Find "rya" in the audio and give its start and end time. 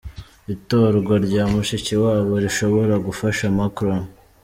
1.25-1.43